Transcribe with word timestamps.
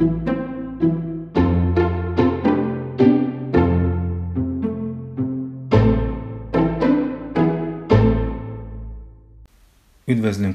Üdvözlünk 0.00 0.22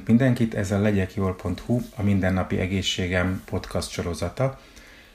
mindenkit, 0.08 0.54
ez 0.54 0.71
a 0.71 0.79
legyekjól.hu, 0.79 1.81
a 1.96 2.04
Mindennapi 2.04 2.60
Egészségem 2.60 3.42
podcast 3.46 3.89
sorozata. 3.89 4.59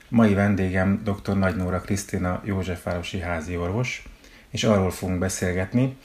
Mai 0.09 0.33
vendégem 0.33 1.03
dr. 1.03 1.37
Nagy 1.37 1.55
Nóra 1.55 1.81
Krisztina 1.81 2.41
Józsefvárosi 2.45 3.19
házi 3.19 3.57
orvos, 3.57 4.03
és 4.49 4.63
arról 4.63 4.91
fogunk 4.91 5.19
beszélgetni, 5.19 5.97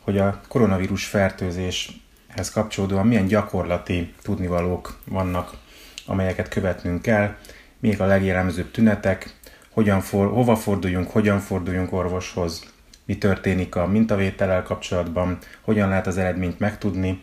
hogy 0.00 0.18
a 0.18 0.40
koronavírus 0.48 1.04
fertőzéshez 1.04 2.50
kapcsolódóan 2.52 3.06
milyen 3.06 3.26
gyakorlati 3.26 4.14
tudnivalók 4.22 4.98
vannak, 5.04 5.60
amelyeket 6.06 6.48
követnünk 6.48 7.02
kell, 7.02 7.36
még 7.82 8.00
a 8.00 8.06
legjellemzőbb 8.06 8.70
tünetek, 8.70 9.34
hogyan 9.70 10.00
for, 10.00 10.28
hova 10.28 10.56
forduljunk, 10.56 11.10
hogyan 11.10 11.40
forduljunk 11.40 11.92
orvoshoz, 11.92 12.72
mi 13.04 13.18
történik 13.18 13.76
a 13.76 13.86
mintavétellel 13.86 14.62
kapcsolatban, 14.62 15.38
hogyan 15.60 15.88
lehet 15.88 16.06
az 16.06 16.18
eredményt 16.18 16.58
megtudni, 16.58 17.22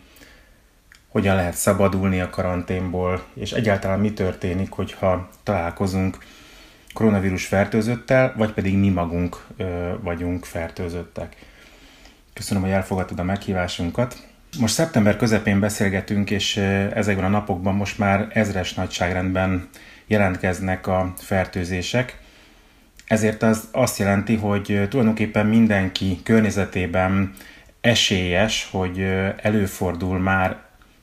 hogyan 1.08 1.34
lehet 1.34 1.54
szabadulni 1.54 2.20
a 2.20 2.30
karanténból, 2.30 3.24
és 3.34 3.52
egyáltalán 3.52 4.00
mi 4.00 4.12
történik, 4.12 4.70
hogyha 4.70 5.28
találkozunk 5.42 6.18
koronavírus 6.92 7.46
fertőzöttel, 7.46 8.34
vagy 8.36 8.52
pedig 8.52 8.78
mi 8.78 8.88
magunk 8.88 9.44
ö, 9.56 9.92
vagyunk 10.00 10.44
fertőzöttek. 10.44 11.36
Köszönöm, 12.32 12.62
hogy 12.62 12.72
elfogadtad 12.72 13.18
a 13.18 13.24
meghívásunkat. 13.24 14.28
Most 14.58 14.74
szeptember 14.74 15.16
közepén 15.16 15.60
beszélgetünk, 15.60 16.30
és 16.30 16.56
ezekben 16.94 17.24
a 17.24 17.28
napokban 17.28 17.74
most 17.74 17.98
már 17.98 18.28
ezres 18.32 18.74
nagyságrendben 18.74 19.68
jelentkeznek 20.10 20.86
a 20.86 21.12
fertőzések. 21.16 22.18
Ezért 23.06 23.42
az 23.42 23.68
azt 23.72 23.98
jelenti, 23.98 24.36
hogy 24.36 24.86
tulajdonképpen 24.88 25.46
mindenki 25.46 26.20
környezetében 26.22 27.32
esélyes, 27.80 28.68
hogy 28.70 29.06
előfordul 29.36 30.18
már 30.18 30.56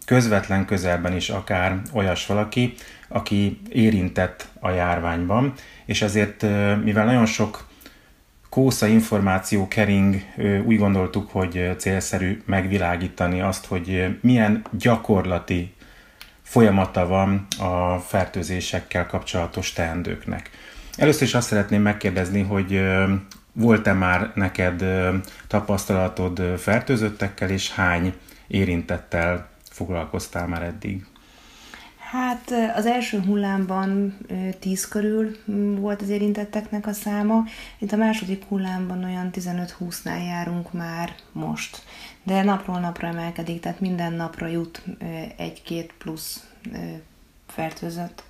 közvetlen 0.05 0.65
közelben 0.65 1.15
is 1.15 1.29
akár 1.29 1.81
olyas 1.93 2.25
valaki, 2.25 2.73
aki 3.07 3.59
érintett 3.69 4.47
a 4.59 4.69
járványban, 4.69 5.53
és 5.85 6.01
ezért, 6.01 6.41
mivel 6.83 7.05
nagyon 7.05 7.25
sok 7.25 7.67
kósza 8.49 8.87
információ 8.87 9.67
kering, 9.67 10.15
úgy 10.65 10.77
gondoltuk, 10.77 11.31
hogy 11.31 11.75
célszerű 11.77 12.41
megvilágítani 12.45 13.41
azt, 13.41 13.65
hogy 13.65 14.17
milyen 14.21 14.65
gyakorlati 14.71 15.75
folyamata 16.47 17.07
van 17.07 17.47
a 17.59 17.99
fertőzésekkel 17.99 19.05
kapcsolatos 19.05 19.73
teendőknek. 19.73 20.49
Először 20.95 21.21
is 21.27 21.33
azt 21.33 21.47
szeretném 21.47 21.81
megkérdezni, 21.81 22.41
hogy 22.41 22.81
volt-e 23.53 23.93
már 23.93 24.31
neked 24.35 24.85
tapasztalatod 25.47 26.41
fertőzöttekkel, 26.57 27.49
és 27.49 27.71
hány 27.71 28.13
érintettel 28.47 29.49
foglalkoztál 29.71 30.47
már 30.47 30.61
eddig? 30.61 31.05
Hát 32.11 32.53
az 32.75 32.85
első 32.85 33.21
hullámban 33.21 34.17
10 34.59 34.87
körül 34.87 35.37
volt 35.79 36.01
az 36.01 36.09
érintetteknek 36.09 36.87
a 36.87 36.93
száma, 36.93 37.43
itt 37.77 37.91
a 37.91 37.95
második 37.95 38.43
hullámban 38.43 39.03
olyan 39.03 39.29
15-20-nál 39.33 40.25
járunk 40.25 40.73
már 40.73 41.15
most. 41.31 41.81
De 42.23 42.43
napról 42.43 42.79
napra 42.79 43.07
emelkedik, 43.07 43.59
tehát 43.59 43.79
minden 43.79 44.13
napra 44.13 44.47
jut 44.47 44.83
egy-két 45.37 45.93
plusz 45.97 46.47
fertőzött. 47.47 48.23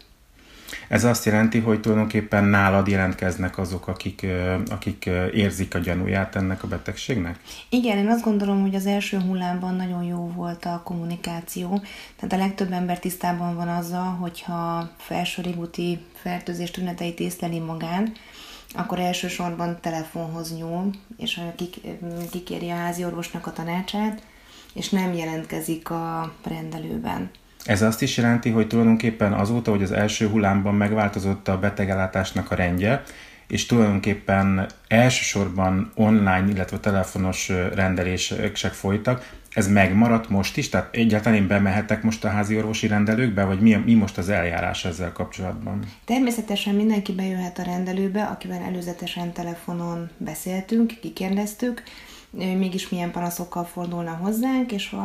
Ez 0.88 1.04
azt 1.04 1.26
jelenti, 1.26 1.60
hogy 1.60 1.82
tulajdonképpen 1.82 2.44
nálad 2.44 2.88
jelentkeznek 2.88 3.58
azok, 3.58 3.88
akik, 3.88 4.26
akik 4.70 5.10
érzik 5.34 5.76
a 5.76 5.80
gyanúját 5.80 6.36
ennek 6.36 6.64
a 6.64 6.68
betegségnek? 6.68 7.40
Igen, 7.70 7.98
én 7.98 8.08
azt 8.08 8.24
gondolom, 8.24 8.62
hogy 8.62 8.76
az 8.76 8.86
első 8.86 9.20
hullámban 9.20 9.76
nagyon 9.76 10.04
jó 10.04 10.32
volt 10.36 10.66
a 10.66 10.82
kommunikáció. 10.84 11.82
Tehát 12.16 12.34
a 12.34 12.46
legtöbb 12.46 12.72
ember 12.72 13.00
tisztában 13.00 13.56
van 13.56 13.68
azzal, 13.68 14.16
hogyha 14.20 14.90
felső 14.98 15.42
régúti 15.42 16.00
fertőzés 16.14 16.72
tüneteit 16.72 17.20
észleli 17.20 17.60
magán, 17.60 18.12
akkor 18.74 19.00
elsősorban 19.00 19.78
telefonhoz 19.82 20.58
nyúl, 20.58 20.90
és 21.18 21.42
kikéri 22.32 22.70
a 22.70 22.76
házi 22.76 23.06
orvosnak 23.06 23.48
a 23.48 23.54
tanácsát, 23.54 24.22
és 24.74 24.90
nem 24.90 25.14
jelentkezik 25.14 25.90
a 25.90 26.34
rendelőben. 26.44 27.30
Ez 27.68 27.82
azt 27.82 28.02
is 28.02 28.18
jelenti, 28.18 28.50
hogy 28.50 28.68
tulajdonképpen 28.68 29.34
azóta, 29.34 29.72
hogy 29.72 29.84
az 29.84 29.92
első 29.92 30.28
hullámban 30.28 30.76
megváltozott 30.76 31.48
a 31.48 31.60
betegellátásnak 31.60 32.52
a 32.52 32.56
rendje, 32.56 33.04
és 33.48 33.66
tulajdonképpen 33.66 34.66
elsősorban 34.88 35.92
online, 35.96 36.46
illetve 36.50 36.80
telefonos 36.80 37.52
rendelések 37.74 38.74
folytak, 38.74 39.30
ez 39.54 39.68
megmaradt 39.68 40.30
most 40.30 40.58
is? 40.58 40.70
Tehát 40.70 40.96
egyáltalán 40.96 41.38
én 41.38 41.48
bemehetek 41.48 42.04
most 42.04 42.26
a 42.26 42.30
házi 42.30 42.58
orvosi 42.58 42.88
rendelőkbe, 42.88 43.44
vagy 43.44 43.60
mi, 43.60 43.76
mi 43.86 43.94
most 43.94 44.18
az 44.18 44.30
eljárás 44.30 44.86
ezzel 44.86 45.12
kapcsolatban? 45.12 45.80
Természetesen 46.06 46.76
mindenki 46.76 47.14
bejöhet 47.14 47.60
a 47.60 47.64
rendelőbe, 47.64 48.24
akivel 48.24 48.62
előzetesen 48.62 49.32
telefonon 49.32 50.10
beszéltünk, 50.18 50.94
kikérdeztük, 51.02 51.84
mégis 52.32 52.90
milyen 52.90 53.12
panaszokkal 53.12 53.66
fordulna 53.66 54.12
hozzánk, 54.12 54.72
és 54.72 54.96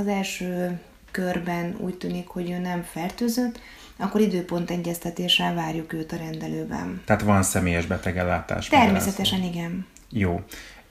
az 0.00 0.06
első 0.06 0.80
körben 1.12 1.76
úgy 1.78 1.94
tűnik, 1.94 2.26
hogy 2.26 2.50
ő 2.50 2.58
nem 2.58 2.82
fertőzött, 2.82 3.60
akkor 3.96 4.20
időpont 4.20 4.70
egyeztetéssel 4.70 5.54
várjuk 5.54 5.92
őt 5.92 6.12
a 6.12 6.16
rendelőben. 6.16 7.02
Tehát 7.04 7.22
van 7.22 7.42
személyes 7.42 7.86
betegellátás? 7.86 8.68
Természetesen 8.68 9.42
igen. 9.42 9.86
Jó. 10.10 10.40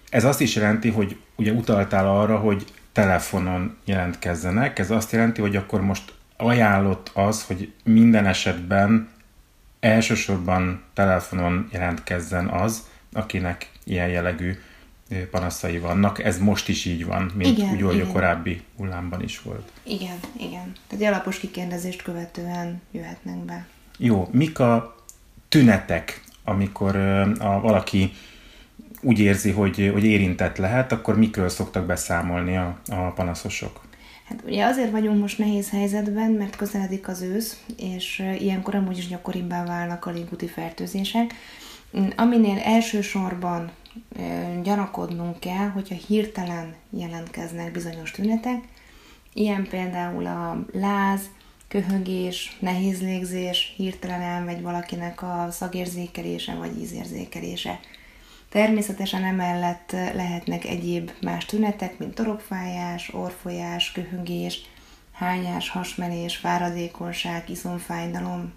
Ez 0.10 0.24
azt 0.24 0.42
is 0.42 0.56
jelenti, 0.56 0.90
hogy 0.90 1.18
ugye 1.36 1.52
utaltál 1.52 2.08
arra, 2.08 2.38
hogy 2.38 2.66
telefonon 2.92 3.78
jelentkezzenek. 3.86 4.80
Ez 4.80 4.92
azt 4.92 5.12
jelenti, 5.12 5.42
hogy 5.42 5.56
akkor 5.56 5.82
most 5.82 6.14
ajánlott 6.38 7.12
az, 7.14 7.44
hogy 7.44 7.74
minden 7.84 8.26
esetben 8.26 9.10
elsősorban 9.80 10.84
telefonon 10.94 11.68
jelentkezzen 11.72 12.48
az, 12.48 12.88
akinek 13.14 13.72
ilyen 13.84 14.08
jellegű 14.08 14.58
panaszai 15.32 15.80
vannak. 15.80 16.24
Ez 16.24 16.40
most 16.40 16.70
is 16.70 16.86
így 16.86 17.06
van, 17.06 17.32
mint 17.36 17.58
igen, 17.58 17.74
úgy, 17.74 17.82
hogy 17.82 18.02
a 18.02 18.08
korábbi 18.08 18.62
hullámban 18.78 19.24
is 19.24 19.42
volt. 19.42 19.72
Igen, 19.84 20.18
igen. 20.38 20.72
Tehát 20.88 21.04
egy 21.04 21.04
alapos 21.04 21.40
kikérdezést 21.40 22.02
követően 22.02 22.82
jöhetnek 22.92 23.38
be. 23.38 23.66
Jó, 23.98 24.28
mik 24.32 24.60
a 24.60 24.96
tünetek, 25.50 26.24
amikor 26.44 26.96
a, 27.40 27.60
valaki 27.62 28.12
úgy 29.02 29.20
érzi, 29.20 29.52
hogy, 29.52 29.90
hogy 29.94 30.04
érintett 30.04 30.58
lehet, 30.58 30.92
akkor 30.92 31.18
mikről 31.18 31.50
szoktak 31.50 31.86
beszámolni 31.86 32.58
a, 32.58 32.80
a 32.88 32.96
panaszosok? 32.96 33.82
Hát 34.28 34.44
ugye 34.46 34.66
azért 34.66 34.92
vagyunk 34.92 35.20
most 35.20 35.38
nehéz 35.38 35.70
helyzetben, 35.70 36.32
mert 36.32 36.56
közeledik 36.56 37.08
az 37.08 37.22
ősz, 37.22 37.64
és 37.78 38.24
ilyenkor 38.40 38.76
amúgy 38.76 38.98
is 38.98 39.08
gyakoribbá 39.08 39.66
válnak 39.66 40.06
a 40.06 40.12
légúti 40.12 40.48
fertőzések. 40.48 41.34
Aminél 42.16 42.58
elsősorban 42.58 43.72
gyanakodnunk 44.64 45.40
kell, 45.40 45.68
hogyha 45.68 45.96
hirtelen 45.96 46.76
jelentkeznek 46.90 47.72
bizonyos 47.72 48.12
tünetek, 48.12 48.64
ilyen 49.34 49.68
például 49.70 50.26
a 50.26 50.66
láz, 50.72 51.22
köhögés, 51.68 52.58
nehéz 52.60 53.02
légzés, 53.02 53.74
hirtelen 53.78 54.22
elmegy 54.22 54.62
valakinek 54.62 55.22
a 55.22 55.48
szagérzékelése 55.52 56.56
vagy 56.56 56.82
ízérzékelése. 56.82 57.80
Természetesen 58.50 59.24
emellett 59.24 59.92
lehetnek 59.92 60.66
egyéb 60.66 61.12
más 61.22 61.46
tünetek, 61.46 61.98
mint 61.98 62.14
torokfájás, 62.14 63.14
orfolyás, 63.14 63.92
köhögés, 63.92 64.62
hányás, 65.12 65.70
hasmenés, 65.70 66.36
fáradékonyság, 66.36 67.50
iszomfájdalom, 67.50 68.54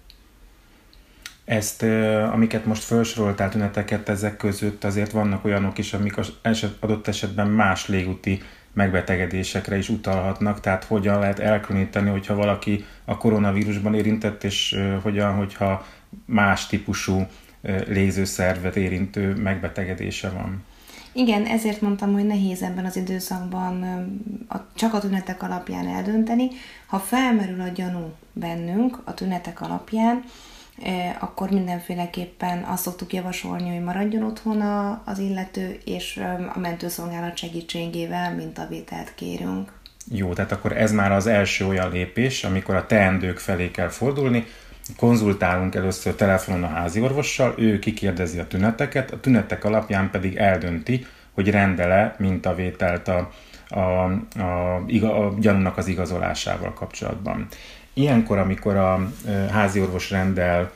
ezt, 1.45 1.83
amiket 2.31 2.65
most 2.65 2.83
felsoroltál 2.83 3.49
tüneteket, 3.49 4.09
ezek 4.09 4.37
között 4.37 4.83
azért 4.83 5.11
vannak 5.11 5.45
olyanok 5.45 5.77
is, 5.77 5.93
amik 5.93 6.17
az 6.17 6.33
eset, 6.41 6.75
adott 6.79 7.07
esetben 7.07 7.47
más 7.47 7.87
légúti 7.87 8.41
megbetegedésekre 8.73 9.77
is 9.77 9.89
utalhatnak, 9.89 10.59
tehát 10.59 10.83
hogyan 10.83 11.19
lehet 11.19 11.39
elkülöníteni, 11.39 12.09
hogyha 12.09 12.35
valaki 12.35 12.85
a 13.05 13.17
koronavírusban 13.17 13.93
érintett, 13.93 14.43
és 14.43 14.79
hogyan, 15.01 15.33
hogyha 15.33 15.85
más 16.25 16.67
típusú 16.67 17.27
lézőszervet 17.87 18.75
érintő 18.75 19.33
megbetegedése 19.33 20.29
van. 20.29 20.63
Igen, 21.11 21.45
ezért 21.45 21.81
mondtam, 21.81 22.13
hogy 22.13 22.25
nehéz 22.25 22.61
ebben 22.61 22.85
az 22.85 22.95
időszakban 22.95 23.83
a, 24.47 24.57
csak 24.75 24.93
a 24.93 24.99
tünetek 24.99 25.43
alapján 25.43 25.87
eldönteni. 25.87 26.47
Ha 26.87 26.99
felmerül 26.99 27.61
a 27.61 27.67
gyanú 27.67 28.13
bennünk 28.33 29.01
a 29.03 29.13
tünetek 29.13 29.61
alapján, 29.61 30.23
akkor 31.19 31.49
mindenféleképpen 31.49 32.63
azt 32.63 32.83
szoktuk 32.83 33.13
javasolni, 33.13 33.69
hogy 33.69 33.83
maradjon 33.83 34.23
otthon 34.23 34.61
az 35.05 35.19
illető, 35.19 35.79
és 35.85 36.23
a 36.55 36.59
mentőszolgálat 36.59 37.37
segítségével 37.37 38.35
mintavételt 38.35 39.15
kérünk. 39.15 39.71
Jó, 40.11 40.33
tehát 40.33 40.51
akkor 40.51 40.77
ez 40.77 40.91
már 40.91 41.11
az 41.11 41.27
első 41.27 41.65
olyan 41.65 41.91
lépés, 41.91 42.43
amikor 42.43 42.75
a 42.75 42.85
teendők 42.85 43.37
felé 43.37 43.71
kell 43.71 43.89
fordulni, 43.89 44.45
konzultálunk 44.97 45.75
először 45.75 46.15
telefonon 46.15 46.63
a 46.63 46.67
házi 46.67 47.01
orvossal, 47.01 47.53
ő 47.57 47.79
kikérdezi 47.79 48.39
a 48.39 48.47
tüneteket, 48.47 49.11
a 49.11 49.19
tünetek 49.19 49.63
alapján 49.63 50.09
pedig 50.09 50.35
eldönti, 50.35 51.05
hogy 51.31 51.49
rendele 51.49 52.15
mintavételt 52.17 53.07
a, 53.07 53.31
a, 53.67 53.79
a, 53.79 54.83
a, 55.01 55.25
a 55.25 55.33
gyanúnak 55.39 55.77
az 55.77 55.87
igazolásával 55.87 56.73
kapcsolatban. 56.73 57.47
Ilyenkor, 57.97 58.37
amikor 58.37 58.75
a 58.75 59.11
házi 59.51 59.81
orvos 59.81 60.11
rendel 60.11 60.71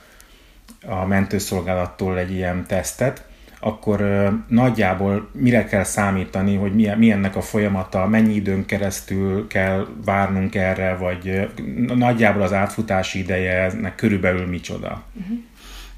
a 0.85 1.05
mentőszolgálattól 1.05 2.17
egy 2.17 2.31
ilyen 2.31 2.65
tesztet, 2.67 3.27
akkor 3.59 4.29
nagyjából 4.47 5.29
mire 5.33 5.65
kell 5.65 5.83
számítani, 5.83 6.55
hogy 6.55 6.75
milyen, 6.75 6.97
milyennek 6.97 7.35
a 7.35 7.41
folyamata, 7.41 8.07
mennyi 8.07 8.33
időn 8.33 8.65
keresztül 8.65 9.47
kell 9.47 9.87
várnunk 10.05 10.55
erre, 10.55 10.95
vagy 10.95 11.49
nagyjából 11.95 12.41
az 12.41 12.53
átfutási 12.53 13.19
ideje 13.19 13.69
ennek 13.69 13.95
körülbelül 13.95 14.45
micsoda? 14.45 15.03
Uh-huh. 15.13 15.37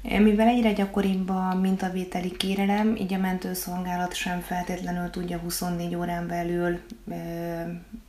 Mivel 0.02 0.48
egyre 0.48 0.72
gyakoribb 0.72 1.28
a 1.28 1.54
mintavételi 1.54 2.36
kérelem, 2.36 2.96
így 2.96 3.14
a 3.14 3.18
mentőszolgálat 3.18 4.14
sem 4.14 4.40
feltétlenül 4.40 5.10
tudja 5.10 5.38
24 5.38 5.94
órán 5.94 6.26
belül 6.26 6.80
ö, 7.08 7.14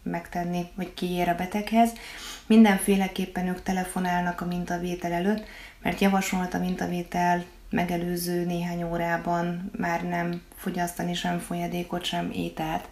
megtenni, 0.03 0.65
hogy 0.75 0.93
kiér 0.93 1.29
a 1.29 1.35
beteghez. 1.35 1.91
Mindenféleképpen 2.47 3.47
ők 3.47 3.63
telefonálnak 3.63 4.41
a 4.41 4.45
mintavétel 4.45 5.11
előtt, 5.11 5.43
mert 5.81 5.99
javasolt 5.99 6.53
a 6.53 6.59
mintavétel 6.59 7.43
megelőző 7.69 8.45
néhány 8.45 8.83
órában 8.83 9.71
már 9.77 10.03
nem 10.03 10.41
fogyasztani 10.55 11.13
sem 11.13 11.39
folyadékot, 11.39 12.03
sem 12.03 12.31
ételt. 12.31 12.89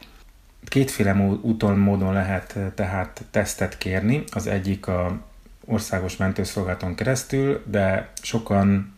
Kétféle 0.63 1.15
úton, 1.41 1.77
módon 1.77 2.13
lehet 2.13 2.55
eh, 2.55 2.71
tehát 2.75 3.25
tesztet 3.31 3.77
kérni. 3.77 4.23
Az 4.31 4.47
egyik 4.47 4.87
a 4.87 5.29
országos 5.65 6.17
mentőszolgálaton 6.17 6.95
keresztül, 6.95 7.63
de 7.65 8.11
sokan 8.21 8.93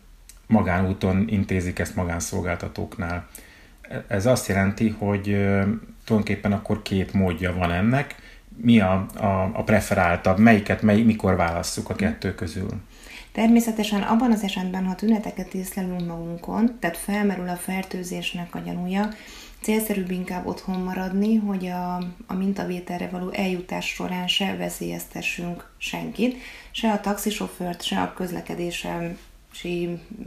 magánúton 0.48 1.26
intézik 1.28 1.80
ezt 1.80 1.96
magánszolgáltatóknál. 1.96 3.28
Ez 4.08 4.26
azt 4.26 4.48
jelenti, 4.48 4.90
hogy 4.90 5.24
tulajdonképpen 6.06 6.52
akkor 6.52 6.82
két 6.82 7.14
módja 7.14 7.54
van 7.54 7.72
ennek. 7.72 8.16
Mi 8.56 8.80
a, 8.80 9.06
a, 9.16 9.52
a 9.54 9.64
preferáltabb, 9.64 10.38
melyiket 10.40 10.82
mely, 10.82 11.02
mikor 11.02 11.36
válasszuk 11.36 11.90
a 11.90 11.96
kettő 11.96 12.36
közül? 12.36 12.70
Természetesen 13.32 14.02
abban 14.02 14.32
az 14.32 14.44
esetben, 14.44 14.86
ha 14.86 14.96
tüneteket 14.96 15.54
észlelünk 15.54 16.08
magunkon, 16.08 16.78
tehát 16.80 16.98
felmerül 16.98 17.50
a 17.50 17.56
fertőzésnek 17.56 18.56
a 18.56 18.60
gyanúja, 18.60 19.10
célszerűbb 19.64 20.12
inkább 20.12 20.46
otthon 20.46 20.80
maradni, 20.80 21.36
hogy 21.36 21.66
a, 21.66 21.96
a 22.28 22.34
mintavételre 22.34 23.10
való 23.10 23.30
eljutás 23.30 23.86
során 23.86 24.28
se 24.28 24.56
veszélyeztessünk 24.56 25.74
senkit, 25.78 26.38
se 26.72 26.92
a 26.92 27.00
taxisofőrt, 27.00 27.84
se 27.84 28.02
a 28.02 28.14
közlekedési 28.14 28.88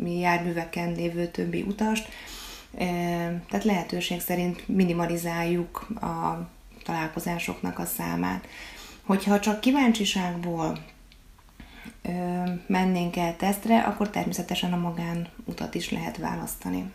járműveken 0.05 0.93
lévő 0.93 1.27
többi 1.27 1.63
utast. 1.63 2.09
E, 2.79 2.87
tehát 3.49 3.65
lehetőség 3.65 4.21
szerint 4.21 4.69
minimalizáljuk 4.69 5.89
a 6.01 6.49
találkozásoknak 6.85 7.79
a 7.79 7.85
számát. 7.85 8.47
Hogyha 9.05 9.41
csak 9.41 9.61
kíváncsiságból 9.61 10.79
mennénk 12.67 13.17
el 13.17 13.37
tesztre, 13.37 13.81
akkor 13.81 14.11
természetesen 14.11 14.73
a 14.73 14.77
magánutat 14.77 15.75
is 15.75 15.91
lehet 15.91 16.17
választani. 16.17 16.93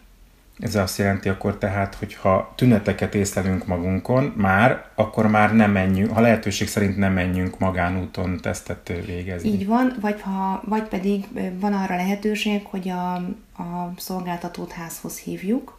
Ez 0.62 0.76
azt 0.76 0.98
jelenti 0.98 1.30
akkor 1.30 1.58
tehát, 1.58 1.96
hogy 1.96 2.16
ha 2.16 2.54
tüneteket 2.56 3.16
észlelünk 3.16 3.68
magunkon, 3.68 4.24
már, 4.24 4.86
akkor 4.96 5.28
már 5.28 5.56
nem 5.56 5.72
menjünk, 5.72 6.12
ha 6.12 6.22
lehetőség 6.22 6.68
szerint 6.68 6.98
nem 6.98 7.14
menjünk 7.14 7.60
magánúton 7.60 8.40
tesztet 8.42 8.92
végezni. 9.06 9.50
Így 9.50 9.68
van, 9.68 9.96
vagy, 10.02 10.22
ha, 10.22 10.62
vagy 10.66 10.84
pedig 10.84 11.28
van 11.60 11.74
arra 11.74 11.96
lehetőség, 11.96 12.66
hogy 12.66 12.90
a, 12.90 13.14
a 13.62 13.94
szolgáltatót 13.98 14.72
házhoz 14.72 15.18
hívjuk, 15.18 15.74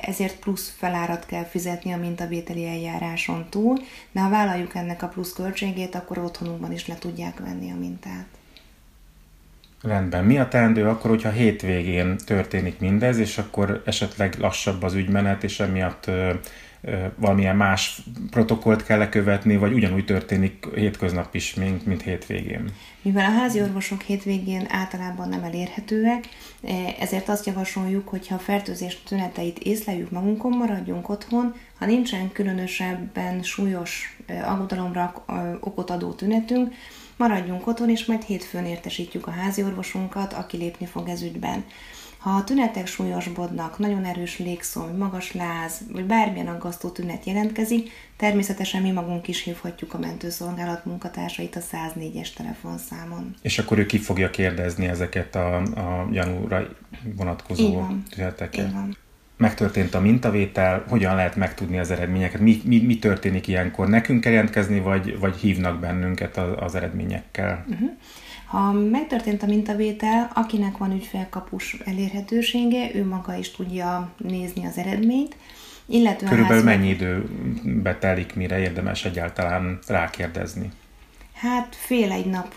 ezért 0.00 0.38
plusz 0.38 0.74
felárat 0.76 1.26
kell 1.26 1.44
fizetni 1.44 1.92
a 1.92 1.96
mintavételi 1.96 2.66
eljáráson 2.66 3.46
túl, 3.50 3.78
de 4.12 4.20
ha 4.20 4.28
vállaljuk 4.28 4.74
ennek 4.74 5.02
a 5.02 5.08
plusz 5.08 5.32
költségét, 5.32 5.94
akkor 5.94 6.18
otthonunkban 6.18 6.72
is 6.72 6.86
le 6.86 6.94
tudják 6.94 7.38
venni 7.38 7.70
a 7.70 7.76
mintát. 7.76 8.26
Rendben. 9.84 10.24
Mi 10.24 10.38
a 10.38 10.48
teendő 10.48 10.88
akkor, 10.88 11.10
hogyha 11.10 11.30
hétvégén 11.30 12.16
történik 12.16 12.78
mindez, 12.78 13.18
és 13.18 13.38
akkor 13.38 13.82
esetleg 13.86 14.34
lassabb 14.38 14.82
az 14.82 14.94
ügymenet, 14.94 15.44
és 15.44 15.60
emiatt 15.60 16.06
ö, 16.06 16.32
ö, 16.82 17.04
valamilyen 17.16 17.56
más 17.56 18.02
protokollt 18.30 18.84
kell 18.84 19.08
követni, 19.08 19.56
vagy 19.56 19.72
ugyanúgy 19.72 20.04
történik 20.04 20.66
hétköznap 20.74 21.34
is, 21.34 21.54
mint, 21.54 21.86
mint 21.86 22.02
hétvégén? 22.02 22.70
Mivel 23.02 23.24
a 23.24 23.38
házi 23.38 23.60
orvosok 23.60 24.02
hétvégén 24.02 24.66
általában 24.68 25.28
nem 25.28 25.42
elérhetőek, 25.42 26.28
ezért 27.00 27.28
azt 27.28 27.46
javasoljuk, 27.46 28.08
hogy 28.08 28.28
ha 28.28 28.34
a 28.34 28.38
fertőzés 28.38 29.02
tüneteit 29.08 29.58
észleljük 29.58 30.10
magunkon, 30.10 30.52
maradjunk 30.52 31.08
otthon, 31.08 31.54
ha 31.78 31.86
nincsen 31.86 32.32
különösebben 32.32 33.42
súlyos 33.42 34.18
aggodalomra 34.44 35.24
okot 35.60 35.90
adó 35.90 36.12
tünetünk, 36.12 36.74
maradjunk 37.16 37.66
otthon, 37.66 37.90
és 37.90 38.04
majd 38.04 38.22
hétfőn 38.22 38.64
értesítjük 38.64 39.26
a 39.26 39.30
házi 39.30 39.62
orvosunkat, 39.62 40.32
aki 40.32 40.56
lépni 40.56 40.86
fog 40.86 41.08
ez 41.08 41.22
ügyben. 41.22 41.64
Ha 42.18 42.30
a 42.30 42.44
tünetek 42.44 42.86
súlyosbodnak, 42.86 43.78
nagyon 43.78 44.04
erős 44.04 44.38
légszom, 44.38 44.96
magas 44.96 45.32
láz, 45.32 45.80
vagy 45.92 46.04
bármilyen 46.04 46.46
aggasztó 46.46 46.88
tünet 46.88 47.24
jelentkezik, 47.24 47.90
természetesen 48.16 48.82
mi 48.82 48.90
magunk 48.90 49.28
is 49.28 49.42
hívhatjuk 49.42 49.94
a 49.94 49.98
mentőszolgálat 49.98 50.84
munkatársait 50.84 51.56
a 51.56 51.60
104-es 51.60 52.32
telefonszámon. 52.32 53.34
És 53.42 53.58
akkor 53.58 53.78
ő 53.78 53.86
ki 53.86 53.98
fogja 53.98 54.30
kérdezni 54.30 54.86
ezeket 54.86 55.34
a, 55.34 55.56
a 55.56 56.08
gyanúra 56.10 56.68
vonatkozó 57.16 57.86
tüneteket? 58.10 58.66
Így 58.66 58.72
van 58.72 58.96
megtörtént 59.36 59.94
a 59.94 60.00
mintavétel, 60.00 60.84
hogyan 60.88 61.14
lehet 61.14 61.36
megtudni 61.36 61.78
az 61.78 61.90
eredményeket, 61.90 62.40
mi, 62.40 62.60
mi, 62.64 62.80
mi 62.80 62.98
történik 62.98 63.48
ilyenkor, 63.48 63.88
nekünk 63.88 64.20
kell 64.20 64.32
jelentkezni, 64.32 64.80
vagy, 64.80 65.18
vagy 65.18 65.36
hívnak 65.36 65.80
bennünket 65.80 66.36
az, 66.36 66.48
az 66.60 66.74
eredményekkel? 66.74 67.64
Uh-huh. 67.68 67.90
Ha 68.46 68.72
megtörtént 68.72 69.42
a 69.42 69.46
mintavétel, 69.46 70.30
akinek 70.34 70.76
van 70.76 70.92
ügyfélkapus 70.92 71.76
elérhetősége, 71.84 72.94
ő 72.94 73.04
maga 73.04 73.34
is 73.34 73.50
tudja 73.50 74.12
nézni 74.16 74.66
az 74.66 74.78
eredményt, 74.78 75.36
illetve 75.86 76.28
Körülbelül 76.28 76.64
házi... 76.64 76.78
mennyi 76.78 76.88
időbe 76.88 77.96
telik, 77.98 78.34
mire 78.34 78.58
érdemes 78.58 79.04
egyáltalán 79.04 79.78
rákérdezni? 79.86 80.70
Hát 81.34 81.74
fél 81.74 82.12
egy 82.12 82.26
nap 82.26 82.54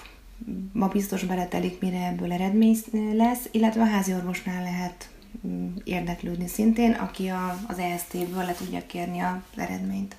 ma 0.71 0.87
biztos 0.87 1.23
beletelik, 1.23 1.81
mire 1.81 2.07
ebből 2.07 2.33
eredmény 2.33 2.77
lesz, 3.13 3.49
illetve 3.51 3.81
a 3.81 3.85
házi 3.85 4.13
orvosnál 4.13 4.63
lehet 4.63 5.09
érdeklődni 5.83 6.47
szintén, 6.47 6.91
aki 6.91 7.27
a, 7.27 7.57
az 7.67 7.77
EST-ből 7.79 8.43
le 8.45 8.53
tudja 8.57 8.81
kérni 8.87 9.19
az 9.19 9.61
eredményt. 9.61 10.15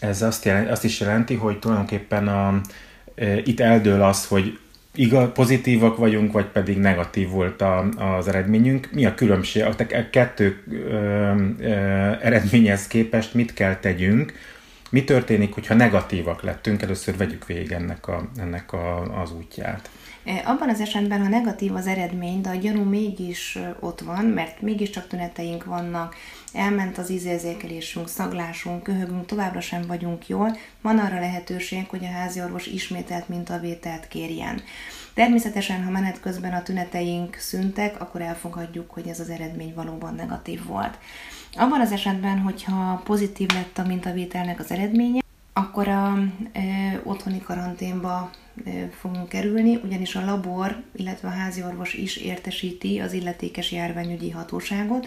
Ez 0.00 0.22
azt, 0.22 0.44
jelenti, 0.44 0.70
azt 0.70 0.84
is 0.84 1.00
jelenti, 1.00 1.34
hogy 1.34 1.58
tulajdonképpen 1.58 2.28
a, 2.28 2.60
e, 3.14 3.38
itt 3.38 3.60
eldől 3.60 4.02
az, 4.02 4.26
hogy 4.26 4.58
igaz, 4.94 5.28
pozitívak 5.34 5.96
vagyunk, 5.96 6.32
vagy 6.32 6.46
pedig 6.46 6.78
negatív 6.78 7.28
volt 7.28 7.60
a, 7.60 7.88
az 8.16 8.28
eredményünk. 8.28 8.88
Mi 8.92 9.06
a 9.06 9.14
különbség? 9.14 9.64
A 9.64 9.74
kettő 10.10 10.62
ö, 10.70 11.34
ö, 11.58 11.70
eredményhez 12.20 12.86
képest 12.86 13.34
mit 13.34 13.54
kell 13.54 13.76
tegyünk? 13.76 14.32
Mi 14.90 15.04
történik, 15.04 15.54
hogyha 15.54 15.74
negatívak 15.74 16.42
lettünk? 16.42 16.82
Először 16.82 17.16
vegyük 17.16 17.46
végig 17.46 17.72
ennek, 17.72 18.08
a, 18.08 18.28
ennek 18.38 18.72
a, 18.72 19.20
az 19.22 19.32
útját. 19.32 19.90
E, 20.24 20.42
abban 20.44 20.68
az 20.68 20.80
esetben, 20.80 21.22
ha 21.22 21.28
negatív 21.28 21.74
az 21.74 21.86
eredmény, 21.86 22.40
de 22.40 22.48
a 22.48 22.54
gyanú 22.54 22.82
mégis 22.82 23.58
ott 23.80 24.00
van, 24.00 24.24
mert 24.24 24.60
mégiscsak 24.60 25.06
tüneteink 25.06 25.64
vannak, 25.64 26.14
elment 26.52 26.98
az 26.98 27.10
ízérzékelésünk, 27.10 28.08
szaglásunk, 28.08 28.82
köhögünk, 28.82 29.26
továbbra 29.26 29.60
sem 29.60 29.82
vagyunk 29.86 30.28
jól, 30.28 30.56
van 30.80 30.98
arra 30.98 31.20
lehetőség, 31.20 31.88
hogy 31.88 32.04
a 32.04 32.10
házi 32.10 32.40
orvos 32.40 32.66
ismételt 32.66 33.28
mintavételt 33.28 34.08
kérjen. 34.08 34.62
Természetesen, 35.14 35.84
ha 35.84 35.90
menet 35.90 36.20
közben 36.20 36.52
a 36.52 36.62
tüneteink 36.62 37.36
szüntek, 37.36 38.00
akkor 38.00 38.20
elfogadjuk, 38.20 38.90
hogy 38.90 39.06
ez 39.06 39.20
az 39.20 39.30
eredmény 39.30 39.74
valóban 39.74 40.14
negatív 40.14 40.64
volt. 40.66 40.98
Abban 41.56 41.80
az 41.80 41.92
esetben, 41.92 42.38
hogyha 42.38 43.00
pozitív 43.04 43.48
lett 43.54 43.78
a 43.78 43.86
mintavételnek 43.86 44.58
az 44.58 44.70
eredménye, 44.70 45.21
akkor 45.52 45.88
a 45.88 46.18
ö, 46.54 46.60
otthoni 47.02 47.40
karanténba 47.40 48.30
ö, 48.64 48.70
fogunk 49.00 49.28
kerülni, 49.28 49.80
ugyanis 49.84 50.14
a 50.14 50.24
labor, 50.24 50.82
illetve 50.96 51.28
a 51.28 51.32
házi 51.32 51.62
orvos 51.62 51.94
is 51.94 52.16
értesíti 52.16 52.98
az 52.98 53.12
illetékes 53.12 53.72
járványügyi 53.72 54.30
hatóságot, 54.30 55.06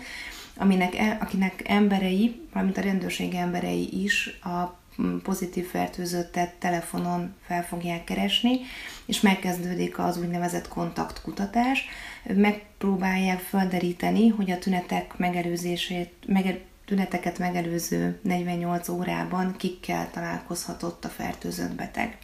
aminek, 0.58 0.96
e, 0.96 1.18
akinek 1.22 1.62
emberei, 1.66 2.42
valamint 2.54 2.78
a 2.78 2.82
rendőrség 2.82 3.34
emberei 3.34 4.04
is 4.04 4.40
a 4.44 4.84
pozitív 5.24 5.66
fertőzöttet 5.68 6.54
telefonon 6.54 7.34
fel 7.46 7.64
fogják 7.64 8.04
keresni, 8.04 8.60
és 9.06 9.22
megkezdődik 9.22 10.00
az 10.00 10.18
úgynevezett 10.18 10.68
kontaktkutatás. 10.68 11.86
Megpróbálják 12.24 13.40
felderíteni, 13.40 14.28
hogy 14.28 14.52
a 14.52 14.58
tünetek 14.58 15.18
megelőzését, 15.18 16.14
mege, 16.28 16.60
tüneteket 16.86 17.40
megelőző 17.40 18.20
48 18.22 18.90
órában 18.90 19.56
kikkel 19.58 20.10
találkozhatott 20.12 21.06
a 21.06 21.10
fertőzött 21.10 21.76
beteg. 21.76 22.18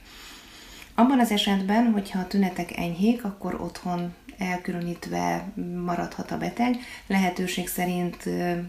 Abban 0.95 1.19
az 1.19 1.31
esetben, 1.31 1.91
hogyha 1.91 2.19
a 2.19 2.27
tünetek 2.27 2.77
enyhék, 2.77 3.23
akkor 3.23 3.61
otthon 3.61 4.13
elkülönítve 4.37 5.51
maradhat 5.85 6.31
a 6.31 6.37
beteg. 6.37 6.77
Lehetőség 7.07 7.67
szerint 7.67 8.25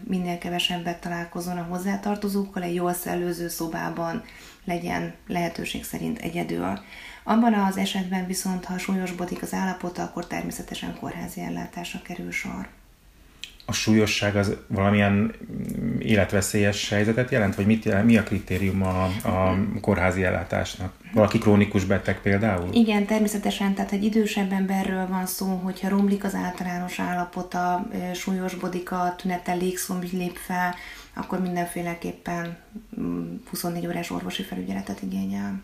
minél 0.07 0.37
kevesebbet 0.37 1.01
találkozon 1.01 1.57
a 1.57 1.63
hozzátartozókkal, 1.69 2.63
egy 2.63 2.75
jól 2.75 2.93
szellőző 2.93 3.47
szobában 3.47 4.23
legyen 4.65 5.13
lehetőség 5.27 5.83
szerint 5.83 6.19
egyedül. 6.19 6.79
Abban 7.23 7.53
az 7.53 7.77
esetben 7.77 8.25
viszont, 8.25 8.65
ha 8.65 8.77
súlyosbodik 8.77 9.41
az 9.41 9.53
állapota, 9.53 10.03
akkor 10.03 10.27
természetesen 10.27 10.97
kórházi 10.99 11.41
ellátásra 11.41 12.01
kerül 12.01 12.31
sor 12.31 12.67
a 13.65 13.71
súlyosság 13.71 14.35
az 14.35 14.55
valamilyen 14.67 15.33
életveszélyes 15.99 16.89
helyzetet 16.89 17.31
jelent, 17.31 17.55
vagy 17.55 17.65
mit 17.65 17.85
jelent, 17.85 18.05
mi 18.05 18.17
a 18.17 18.23
kritérium 18.23 18.83
a, 18.83 19.03
a 19.03 19.57
kórházi 19.81 20.23
ellátásnak? 20.23 20.93
Valaki 21.13 21.37
krónikus 21.37 21.85
beteg 21.85 22.21
például? 22.21 22.69
Igen, 22.73 23.05
természetesen, 23.05 23.73
tehát 23.73 23.91
egy 23.91 24.03
idősebb 24.03 24.51
emberről 24.51 25.07
van 25.07 25.25
szó, 25.25 25.45
hogyha 25.45 25.89
romlik 25.89 26.23
az 26.23 26.35
általános 26.35 26.99
állapota, 26.99 27.87
súlyosbodik 28.13 28.91
a 28.91 29.15
tünete, 29.17 29.53
légszomj 29.53 30.07
lép 30.11 30.35
fel, 30.35 30.75
akkor 31.13 31.41
mindenféleképpen 31.41 32.57
24 33.49 33.83
mm, 33.83 33.89
órás 33.89 34.11
orvosi 34.11 34.43
felügyeletet 34.43 35.01
igényel. 35.01 35.61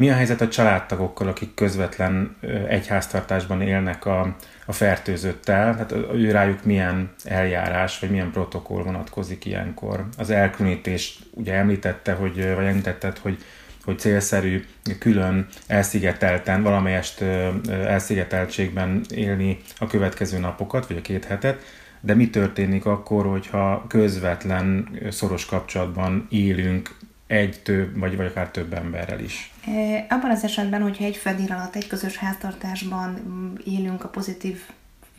Mi 0.00 0.10
a 0.10 0.14
helyzet 0.14 0.40
a 0.40 0.48
családtagokkal, 0.48 1.28
akik 1.28 1.54
közvetlen 1.54 2.36
egyháztartásban 2.68 3.60
élnek 3.60 4.06
a, 4.06 4.36
a 4.66 4.72
fertőzöttel? 4.72 5.76
Hát 5.76 5.92
ő 5.92 6.30
rájuk 6.30 6.64
milyen 6.64 7.10
eljárás, 7.24 7.98
vagy 7.98 8.10
milyen 8.10 8.30
protokoll 8.30 8.82
vonatkozik 8.82 9.44
ilyenkor? 9.44 10.06
Az 10.18 10.30
elkülönítés, 10.30 11.18
ugye 11.30 11.54
említette, 11.54 12.12
hogy, 12.12 12.54
vagy 12.54 12.64
említetted, 12.64 13.18
hogy 13.18 13.38
hogy 13.84 13.98
célszerű 13.98 14.64
külön 14.98 15.46
elszigetelten, 15.66 16.62
valamelyest 16.62 17.24
elszigeteltségben 17.68 19.00
élni 19.14 19.58
a 19.78 19.86
következő 19.86 20.38
napokat, 20.38 20.86
vagy 20.86 20.96
a 20.96 21.00
két 21.02 21.24
hetet, 21.24 21.62
de 22.00 22.14
mi 22.14 22.30
történik 22.30 22.86
akkor, 22.86 23.26
hogyha 23.26 23.84
közvetlen, 23.88 24.88
szoros 25.10 25.46
kapcsolatban 25.46 26.26
élünk 26.30 26.90
egy, 27.30 27.60
több, 27.62 27.98
vagy, 27.98 28.16
vagy 28.16 28.26
akár 28.26 28.48
több 28.48 28.74
emberrel 28.74 29.20
is. 29.20 29.52
E, 29.66 30.06
abban 30.08 30.30
az 30.30 30.44
esetben, 30.44 30.82
hogyha 30.82 31.04
egy 31.04 31.16
fedél 31.16 31.52
alatt, 31.52 31.74
egy 31.74 31.86
közös 31.86 32.16
háztartásban 32.16 33.10
mm, 33.10 33.54
élünk 33.64 34.04
a 34.04 34.08
pozitív 34.08 34.60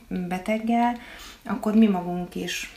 beteggel, 0.07 0.97
akkor 1.43 1.73
mi 1.73 1.87
magunk 1.87 2.35
is 2.35 2.75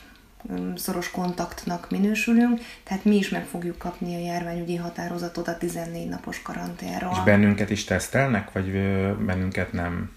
mm, 0.51 0.75
szoros 0.75 1.11
kontaktnak 1.11 1.89
minősülünk, 1.89 2.61
tehát 2.83 3.05
mi 3.05 3.15
is 3.15 3.29
meg 3.29 3.45
fogjuk 3.45 3.77
kapni 3.77 4.15
a 4.15 4.19
járványügyi 4.19 4.75
határozatot 4.75 5.47
a 5.47 5.57
14 5.57 6.09
napos 6.09 6.41
karanténról. 6.41 7.11
És 7.11 7.23
bennünket 7.23 7.69
is 7.69 7.83
tesztelnek, 7.83 8.51
vagy 8.51 8.71
bennünket 9.25 9.73
nem? 9.73 10.11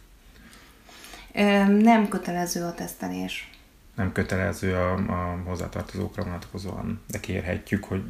Nem 1.68 2.08
kötelező 2.08 2.62
a 2.64 2.75
tesztelés 2.75 3.50
nem 3.99 4.12
kötelező 4.12 4.75
a, 4.75 4.93
a 4.93 5.38
hozzátartozókra 5.47 6.23
vonatkozóan, 6.23 7.00
de 7.11 7.21
kérhetjük, 7.21 7.85
hogy 7.85 8.02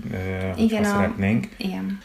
igen, 0.57 0.85
ha 0.85 0.91
szeretnénk. 0.91 1.49
A, 1.51 1.55
igen. 1.57 2.01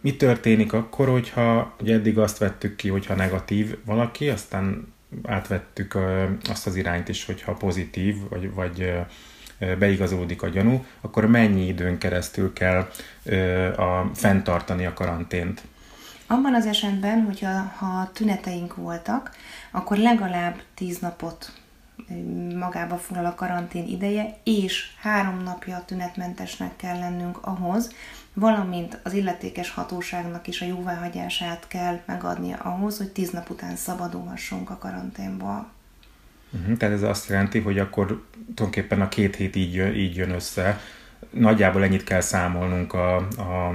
Mi 0.00 0.16
történik 0.16 0.72
akkor, 0.72 1.08
hogyha 1.08 1.74
ugye 1.80 1.94
eddig 1.94 2.18
azt 2.18 2.38
vettük 2.38 2.76
ki, 2.76 2.88
hogyha 2.88 3.14
negatív 3.14 3.76
valaki, 3.84 4.28
aztán 4.28 4.92
átvettük 5.22 5.98
azt 6.50 6.66
az 6.66 6.76
irányt 6.76 7.08
is, 7.08 7.24
hogyha 7.24 7.52
pozitív, 7.52 8.16
vagy, 8.28 8.54
vagy 8.54 8.92
beigazódik 9.78 10.42
a 10.42 10.48
gyanú, 10.48 10.84
akkor 11.00 11.26
mennyi 11.26 11.66
időn 11.66 11.98
keresztül 11.98 12.52
kell 12.52 12.90
a, 13.76 14.10
fenntartani 14.14 14.86
a 14.86 14.92
karantént? 14.92 15.62
Abban 16.26 16.54
az 16.54 16.66
esetben, 16.66 17.22
hogyha 17.22 17.50
ha 17.78 18.10
tüneteink 18.12 18.74
voltak, 18.74 19.30
akkor 19.70 19.96
legalább 19.96 20.60
10 20.74 20.98
napot 20.98 21.52
magába 22.58 22.96
foglal 22.96 23.24
a 23.24 23.34
karantén 23.34 23.86
ideje, 23.86 24.36
és 24.44 24.90
három 25.00 25.42
napja 25.42 25.82
tünetmentesnek 25.86 26.76
kell 26.76 26.98
lennünk 26.98 27.38
ahhoz, 27.40 27.92
valamint 28.34 29.00
az 29.02 29.12
illetékes 29.12 29.70
hatóságnak 29.70 30.46
is 30.46 30.60
a 30.60 30.66
jóváhagyását 30.66 31.68
kell 31.68 32.00
megadnia 32.06 32.56
ahhoz, 32.56 32.98
hogy 32.98 33.10
tíz 33.10 33.30
nap 33.30 33.50
után 33.50 33.76
szabadulhassunk 33.76 34.70
a 34.70 34.78
karanténból. 34.78 35.70
Uh-huh, 36.52 36.76
tehát 36.76 36.94
ez 36.94 37.02
azt 37.02 37.28
jelenti, 37.28 37.58
hogy 37.58 37.78
akkor 37.78 38.24
tulajdonképpen 38.54 39.00
a 39.00 39.08
két 39.08 39.36
hét 39.36 39.56
így 39.56 39.74
jön, 39.74 39.94
így 39.94 40.16
jön 40.16 40.30
össze. 40.30 40.80
Nagyjából 41.30 41.82
ennyit 41.82 42.04
kell 42.04 42.20
számolnunk 42.20 42.92
a, 42.92 43.16
a, 43.16 43.68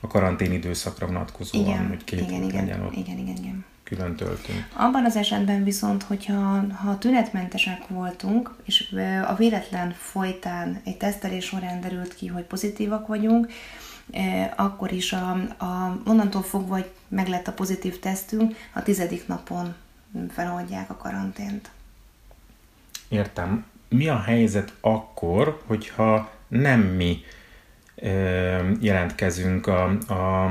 a 0.00 0.06
karantén 0.06 0.52
időszakra 0.52 1.06
vonatkozóan, 1.06 1.66
igen, 1.66 1.88
hogy 1.88 2.04
két 2.04 2.20
igen, 2.20 2.42
igen, 2.42 2.64
legyen 2.64 2.84
ott. 2.84 2.92
Igen, 2.92 3.18
igen, 3.18 3.36
igen 3.36 3.64
külön 3.94 4.16
töltünk. 4.16 4.68
Abban 4.76 5.04
az 5.04 5.16
esetben 5.16 5.64
viszont, 5.64 6.02
hogyha 6.02 6.64
ha 6.74 6.98
tünetmentesek 6.98 7.88
voltunk, 7.88 8.54
és 8.64 8.94
a 9.26 9.34
véletlen 9.34 9.90
folytán 9.90 10.80
egy 10.84 10.96
tesztelés 10.96 11.44
során 11.44 11.80
derült 11.80 12.14
ki, 12.14 12.26
hogy 12.26 12.42
pozitívak 12.42 13.06
vagyunk, 13.06 13.52
akkor 14.56 14.92
is 14.92 15.12
a, 15.12 15.30
a, 15.58 16.00
onnantól 16.06 16.42
fogva, 16.42 16.74
hogy 16.74 16.90
meg 17.08 17.28
lett 17.28 17.46
a 17.46 17.52
pozitív 17.52 17.98
tesztünk, 17.98 18.56
a 18.72 18.82
tizedik 18.82 19.26
napon 19.26 19.74
feloldják 20.30 20.90
a 20.90 20.96
karantént. 20.96 21.70
Értem. 23.08 23.64
Mi 23.88 24.08
a 24.08 24.20
helyzet 24.20 24.72
akkor, 24.80 25.62
hogyha 25.66 26.30
nem 26.48 26.80
mi 26.80 27.20
jelentkezünk 28.80 29.66
a, 29.66 29.84
a 29.88 30.50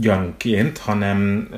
gyanúként, 0.00 0.78
hanem 0.78 1.48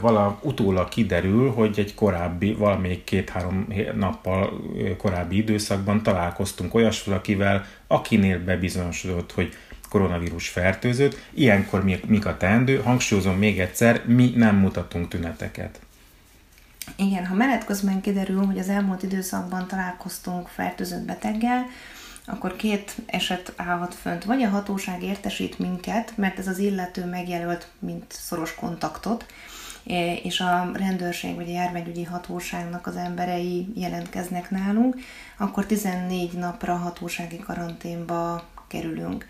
vala 0.00 0.38
utólag 0.42 0.88
kiderül, 0.88 1.50
hogy 1.50 1.78
egy 1.78 1.94
korábbi, 1.94 2.52
valamelyik 2.52 3.04
két-három 3.04 3.66
nappal 3.96 4.60
korábbi 4.98 5.36
időszakban 5.36 6.02
találkoztunk 6.02 6.74
olyas 6.74 7.04
valakivel, 7.04 7.64
akinél 7.86 8.44
bebizonyosodott, 8.44 9.32
hogy 9.32 9.52
koronavírus 9.88 10.48
fertőzött. 10.48 11.16
Ilyenkor 11.30 11.84
mi, 11.84 12.00
mik 12.06 12.26
a 12.26 12.36
teendő? 12.36 12.76
Hangsúlyozom 12.76 13.36
még 13.38 13.60
egyszer, 13.60 14.02
mi 14.06 14.32
nem 14.36 14.56
mutatunk 14.56 15.08
tüneteket. 15.08 15.80
Igen, 16.96 17.26
ha 17.26 17.34
menet 17.34 17.64
közben 17.64 18.00
kiderül, 18.00 18.44
hogy 18.44 18.58
az 18.58 18.68
elmúlt 18.68 19.02
időszakban 19.02 19.66
találkoztunk 19.66 20.48
fertőzött 20.48 21.04
beteggel, 21.04 21.66
akkor 22.28 22.56
két 22.56 22.94
eset 23.06 23.52
állhat 23.56 23.94
fönt. 23.94 24.24
Vagy 24.24 24.42
a 24.42 24.48
hatóság 24.48 25.02
értesít 25.02 25.58
minket, 25.58 26.16
mert 26.16 26.38
ez 26.38 26.48
az 26.48 26.58
illető 26.58 27.04
megjelölt, 27.04 27.68
mint 27.78 28.04
szoros 28.08 28.54
kontaktot, 28.54 29.26
e, 29.86 30.14
és 30.14 30.40
a 30.40 30.70
rendőrség 30.74 31.34
vagy 31.34 31.48
a 31.48 31.52
járványügyi 31.52 32.04
hatóságnak 32.04 32.86
az 32.86 32.96
emberei 32.96 33.68
jelentkeznek 33.74 34.50
nálunk, 34.50 34.96
akkor 35.36 35.66
14 35.66 36.32
napra 36.32 36.76
hatósági 36.76 37.38
karanténba 37.38 38.44
kerülünk. 38.68 39.26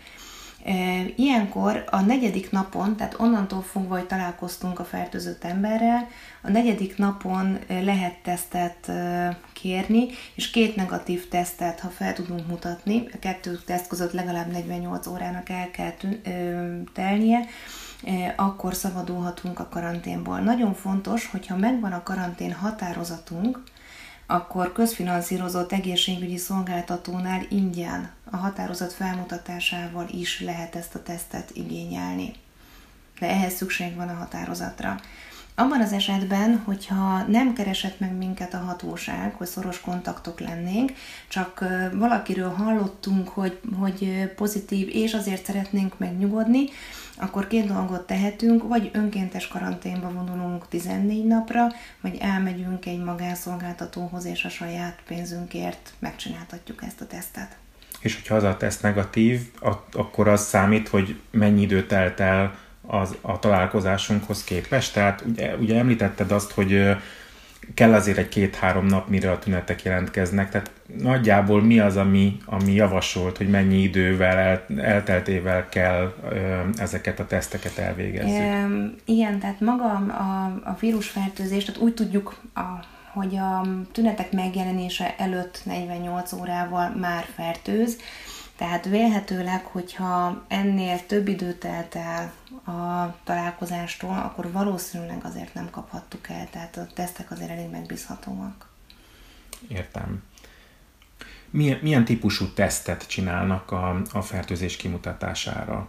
Ilyenkor 1.15 1.83
a 1.91 2.01
negyedik 2.01 2.51
napon, 2.51 2.95
tehát 2.95 3.19
onnantól 3.19 3.61
fogva, 3.61 3.95
hogy 3.95 4.07
találkoztunk 4.07 4.79
a 4.79 4.85
fertőzött 4.85 5.43
emberrel, 5.43 6.07
a 6.41 6.49
negyedik 6.49 6.97
napon 6.97 7.59
lehet 7.67 8.15
tesztet 8.23 8.91
kérni, 9.53 10.05
és 10.35 10.49
két 10.51 10.75
negatív 10.75 11.27
tesztet, 11.27 11.79
ha 11.79 11.87
fel 11.87 12.13
tudunk 12.13 12.47
mutatni, 12.47 13.07
a 13.13 13.19
kettő 13.19 13.59
teszt 13.65 13.87
között 13.87 14.11
legalább 14.11 14.51
48 14.51 15.07
órának 15.07 15.49
el 15.49 15.71
kell 15.71 15.93
telnie, 16.93 17.39
akkor 18.35 18.73
szabadulhatunk 18.73 19.59
a 19.59 19.69
karanténból. 19.69 20.39
Nagyon 20.39 20.73
fontos, 20.73 21.27
hogyha 21.27 21.55
megvan 21.55 21.91
a 21.91 22.03
karantén 22.03 22.53
határozatunk, 22.53 23.63
akkor 24.31 24.71
közfinanszírozott 24.71 25.71
egészségügyi 25.71 26.37
szolgáltatónál 26.37 27.45
ingyen 27.49 28.11
a 28.31 28.37
határozat 28.37 28.93
felmutatásával 28.93 30.07
is 30.11 30.41
lehet 30.41 30.75
ezt 30.75 30.95
a 30.95 31.03
tesztet 31.03 31.51
igényelni. 31.53 32.33
De 33.19 33.27
ehhez 33.27 33.53
szükség 33.53 33.95
van 33.95 34.09
a 34.09 34.13
határozatra. 34.13 34.99
Abban 35.59 35.81
az 35.81 35.93
esetben, 35.93 36.61
hogyha 36.65 37.23
nem 37.27 37.53
keresett 37.53 37.99
meg 37.99 38.17
minket 38.17 38.53
a 38.53 38.57
hatóság, 38.57 39.33
hogy 39.33 39.47
szoros 39.47 39.81
kontaktok 39.81 40.39
lennénk, 40.39 40.91
csak 41.27 41.65
valakiről 41.93 42.49
hallottunk, 42.49 43.27
hogy, 43.29 43.59
hogy 43.79 44.31
pozitív, 44.35 44.89
és 44.91 45.13
azért 45.13 45.45
szeretnénk 45.45 45.97
megnyugodni, 45.97 46.63
akkor 47.17 47.47
két 47.47 47.67
dolgot 47.67 48.07
tehetünk, 48.07 48.67
vagy 48.67 48.89
önkéntes 48.93 49.47
karanténba 49.47 50.11
vonulunk 50.11 50.67
14 50.67 51.25
napra, 51.25 51.67
vagy 52.01 52.17
elmegyünk 52.19 52.85
egy 52.85 53.03
magánszolgáltatóhoz, 53.03 54.25
és 54.25 54.45
a 54.45 54.49
saját 54.49 54.99
pénzünkért 55.07 55.93
megcsináltatjuk 55.99 56.83
ezt 56.83 57.01
a 57.01 57.07
tesztet. 57.07 57.57
És 57.99 58.15
hogyha 58.15 58.35
az 58.35 58.43
a 58.43 58.57
teszt 58.57 58.81
negatív, 58.81 59.41
akkor 59.91 60.27
az 60.27 60.41
számít, 60.47 60.87
hogy 60.87 61.19
mennyi 61.31 61.61
idő 61.61 61.85
telt 61.85 62.19
el 62.19 62.67
az, 62.89 63.15
a 63.21 63.39
találkozásunkhoz 63.39 64.43
képest? 64.43 64.93
Tehát 64.93 65.23
ugye, 65.27 65.55
ugye 65.55 65.77
említetted 65.77 66.31
azt, 66.31 66.51
hogy 66.51 66.95
kell 67.73 67.93
azért 67.93 68.17
egy 68.17 68.29
két-három 68.29 68.85
nap, 68.85 69.09
mire 69.09 69.31
a 69.31 69.39
tünetek 69.39 69.83
jelentkeznek, 69.83 70.49
tehát 70.49 70.71
nagyjából 70.97 71.61
mi 71.61 71.79
az, 71.79 71.97
ami, 71.97 72.37
ami 72.45 72.73
javasolt, 72.73 73.37
hogy 73.37 73.49
mennyi 73.49 73.81
idővel, 73.81 74.37
el, 74.37 74.65
elteltével 74.77 75.69
kell 75.69 76.13
ö, 76.31 76.59
ezeket 76.77 77.19
a 77.19 77.25
teszteket 77.25 77.77
elvégezni? 77.77 78.37
Igen, 79.05 79.39
tehát 79.39 79.59
maga 79.59 79.91
a, 79.93 80.45
a 80.63 80.77
vírusfertőzés, 80.79 81.63
tehát 81.63 81.81
úgy 81.81 81.93
tudjuk, 81.93 82.39
a, 82.55 82.85
hogy 83.13 83.35
a 83.35 83.65
tünetek 83.91 84.31
megjelenése 84.31 85.15
előtt 85.17 85.61
48 85.63 86.33
órával 86.33 86.89
már 86.99 87.25
fertőz, 87.35 87.97
tehát 88.59 88.85
vélhetőleg, 88.85 89.65
hogyha 89.65 90.43
ennél 90.47 91.05
több 91.05 91.27
idő 91.27 91.53
telt 91.53 91.95
el 91.95 92.33
a 92.65 93.15
találkozástól, 93.23 94.17
akkor 94.17 94.51
valószínűleg 94.51 95.19
azért 95.23 95.53
nem 95.53 95.69
kaphattuk 95.69 96.29
el, 96.29 96.47
tehát 96.51 96.77
a 96.77 96.87
tesztek 96.93 97.31
azért 97.31 97.49
elég 97.49 97.69
megbízhatóak. 97.69 98.69
Értem. 99.67 100.23
Milyen, 101.49 101.79
milyen 101.81 102.05
típusú 102.05 102.53
tesztet 102.53 103.07
csinálnak 103.07 103.71
a, 103.71 104.01
a 104.11 104.21
fertőzés 104.21 104.75
kimutatására? 104.75 105.87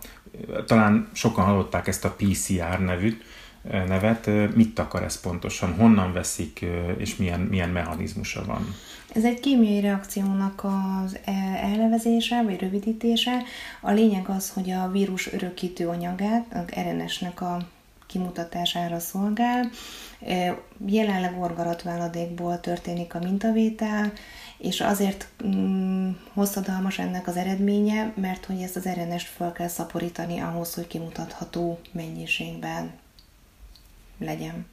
Talán 0.67 1.09
sokan 1.13 1.45
hallották 1.45 1.87
ezt 1.87 2.05
a 2.05 2.17
PCR 2.17 2.81
nevűt, 2.81 3.25
nevet. 3.63 4.31
Mit 4.55 4.79
akar 4.79 5.03
ez 5.03 5.21
pontosan? 5.21 5.75
Honnan 5.75 6.13
veszik, 6.13 6.65
és 6.97 7.17
milyen, 7.17 7.41
milyen 7.41 7.71
mechanizmusa 7.71 8.45
van? 8.45 8.75
Ez 9.15 9.25
egy 9.25 9.41
kémiai 9.41 9.81
reakciónak 9.81 10.65
az 10.65 11.19
e, 11.25 11.33
elnevezése, 11.63 12.43
vagy 12.43 12.61
rövidítése. 12.61 13.43
A 13.81 13.91
lényeg 13.91 14.29
az, 14.29 14.51
hogy 14.51 14.71
a 14.71 14.91
vírus 14.91 15.33
örökítő 15.33 15.89
anyagát, 15.89 16.47
a 16.53 16.81
RNS-nek 16.81 17.41
a 17.41 17.69
kimutatására 18.07 18.99
szolgál. 18.99 19.71
E, 20.27 20.59
jelenleg 20.87 21.41
orgaratváladékból 21.41 22.61
történik 22.61 23.15
a 23.15 23.19
mintavétel, 23.19 24.13
és 24.59 24.81
azért 24.81 25.29
mm, 25.47 26.11
hosszadalmas 26.33 26.99
ennek 26.99 27.27
az 27.27 27.37
eredménye, 27.37 28.13
mert 28.17 28.45
hogy 28.45 28.61
ezt 28.61 28.77
az 28.77 28.89
RNS-t 28.89 29.27
fel 29.27 29.53
kell 29.53 29.69
szaporítani 29.69 30.41
ahhoz, 30.41 30.75
hogy 30.75 30.87
kimutatható 30.87 31.79
mennyiségben 31.93 32.91
legyen. 34.19 34.67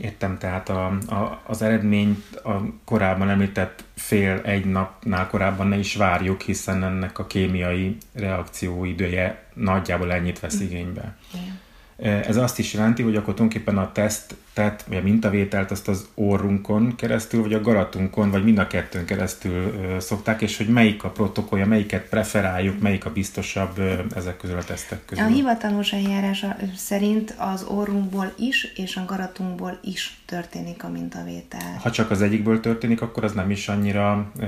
Értem, 0.00 0.38
tehát 0.38 0.68
a, 0.68 0.86
a, 0.86 1.42
az 1.46 1.62
eredményt 1.62 2.34
a 2.34 2.62
korábban 2.84 3.30
említett 3.30 3.84
fél 3.94 4.40
egy 4.44 4.64
napnál 4.64 5.26
korábban 5.26 5.68
ne 5.68 5.78
is 5.78 5.94
várjuk, 5.94 6.40
hiszen 6.40 6.84
ennek 6.84 7.18
a 7.18 7.26
kémiai 7.26 7.96
reakció 8.12 8.84
idője 8.84 9.44
nagyjából 9.54 10.12
ennyit 10.12 10.40
vesz 10.40 10.60
igénybe. 10.60 11.16
Igen. 11.32 11.60
Ez 12.02 12.36
azt 12.36 12.58
is 12.58 12.72
jelenti, 12.72 13.02
hogy 13.02 13.16
akkor 13.16 13.34
tulajdonképpen 13.34 13.78
a 13.78 13.92
tesztet, 13.92 14.84
vagy 14.88 14.96
a 14.96 15.02
mintavételt 15.02 15.70
azt 15.70 15.88
az 15.88 16.08
orrunkon 16.14 16.96
keresztül, 16.96 17.42
vagy 17.42 17.54
a 17.54 17.60
garatunkon, 17.60 18.30
vagy 18.30 18.44
mind 18.44 18.58
a 18.58 18.66
kettőn 18.66 19.04
keresztül 19.04 19.74
szokták, 19.98 20.42
és 20.42 20.56
hogy 20.56 20.68
melyik 20.68 21.04
a 21.04 21.08
protokollja, 21.08 21.66
melyiket 21.66 22.08
preferáljuk, 22.08 22.80
melyik 22.80 23.04
a 23.04 23.10
biztosabb 23.12 23.80
ezek 24.16 24.36
közül 24.36 24.56
a 24.56 24.64
tesztek 24.64 25.04
közül. 25.04 25.24
A 25.24 25.26
hivatalos 25.26 25.92
eljárás 25.92 26.44
szerint 26.76 27.34
az 27.38 27.62
orrunkból 27.62 28.32
is, 28.38 28.72
és 28.76 28.96
a 28.96 29.04
garatunkból 29.06 29.78
is 29.82 30.20
történik 30.26 30.84
a 30.84 30.88
mintavétel. 30.88 31.78
Ha 31.80 31.90
csak 31.90 32.10
az 32.10 32.22
egyikből 32.22 32.60
történik, 32.60 33.00
akkor 33.02 33.24
az 33.24 33.32
nem 33.32 33.50
is 33.50 33.68
annyira 33.68 34.30
ö, 34.40 34.44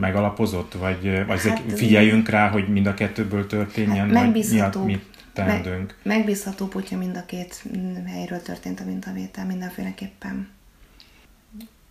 megalapozott, 0.00 0.72
vagy, 0.72 1.26
vagy 1.26 1.40
hát, 1.40 1.62
figyeljünk 1.74 2.28
rá, 2.28 2.48
hogy 2.48 2.68
mind 2.68 2.86
a 2.86 2.94
kettőből 2.94 3.46
történjen, 3.46 4.14
hát 4.14 4.50
miatt 4.50 4.84
mit 4.84 5.11
teendőnk. 5.32 5.96
Me- 6.02 6.16
megbízható, 6.16 6.68
hogyha 6.72 6.96
mind 6.96 7.16
a 7.16 7.24
két 7.26 7.62
helyről 8.06 8.42
történt 8.42 8.80
a 8.80 8.84
mintavétel 8.84 9.46
mindenféleképpen. 9.46 10.48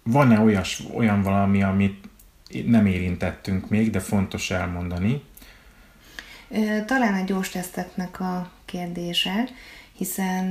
Van-e 0.04 0.40
olyas, 0.40 0.84
olyan 0.94 1.22
valami, 1.22 1.64
amit 1.64 2.10
nem 2.66 2.86
érintettünk 2.86 3.70
még, 3.70 3.90
de 3.90 4.00
fontos 4.00 4.52
elmondani? 4.52 5.24
Talán 6.86 7.14
a 7.14 7.26
gyors 7.26 7.50
teszteknek 7.50 8.20
a 8.20 8.52
kérdése, 8.66 9.44
hiszen 9.94 10.46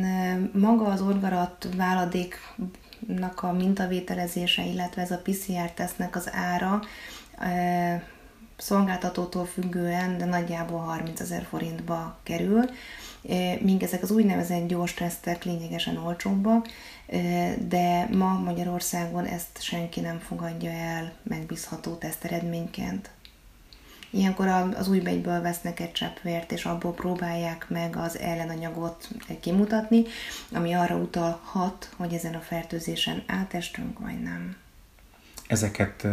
maga 0.55 0.85
az 0.85 1.01
orgarat 1.01 1.69
váladéknak 1.77 3.43
a 3.43 3.53
mintavételezése, 3.53 4.65
illetve 4.65 5.03
ez 5.03 5.11
a 5.11 5.23
PCR 5.23 5.71
tesznek 5.75 6.17
az 6.17 6.31
ára 6.33 6.81
szolgáltatótól 8.61 9.45
függően, 9.45 10.19
de 10.19 10.25
nagyjából 10.25 10.79
30 10.79 11.21
ezer 11.21 11.47
forintba 11.49 12.19
kerül, 12.23 12.65
e, 13.29 13.59
míg 13.61 13.83
ezek 13.83 14.03
az 14.03 14.11
úgynevezett 14.11 14.67
gyors 14.67 14.95
tesztek 14.95 15.45
lényegesen 15.45 15.97
olcsóbbak, 15.97 16.69
e, 17.07 17.55
de 17.69 18.09
ma 18.13 18.39
Magyarországon 18.39 19.25
ezt 19.25 19.63
senki 19.63 20.01
nem 20.01 20.19
fogadja 20.19 20.71
el 20.71 21.13
megbízható 21.23 21.95
teszteredményként. 21.95 23.11
Ilyenkor 24.13 24.49
az 24.77 24.89
újbegyből 24.89 25.41
vesznek 25.41 25.81
egy 25.81 25.93
csepp 25.93 26.17
vért, 26.23 26.53
és 26.53 26.65
abból 26.65 26.95
próbálják 26.95 27.67
meg 27.69 27.97
az 27.97 28.19
ellenanyagot 28.19 29.09
kimutatni, 29.41 30.05
ami 30.53 30.73
arra 30.73 30.97
utalhat, 30.97 31.91
hogy 31.97 32.13
ezen 32.13 32.35
a 32.35 32.41
fertőzésen 32.41 33.23
átestünk, 33.27 33.99
vagy 33.99 34.23
nem 34.23 34.57
ezeket 35.51 36.07